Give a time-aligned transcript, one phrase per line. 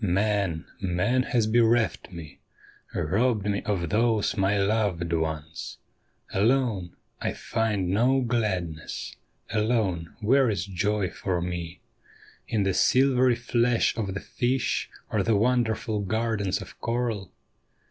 [0.23, 2.39] 'Man, man has bereft me,
[2.95, 5.77] robbed me of tliose my loved ones;
[6.33, 9.15] Alone, I find no gladness;
[9.51, 11.81] alone, where is joy for me
[12.47, 17.31] In the silvery flash of the fish or tlie wonderful gardens of coral?